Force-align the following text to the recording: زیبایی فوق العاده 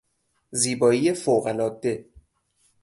زیبایی 0.51 1.13
فوق 1.13 1.45
العاده 1.47 2.05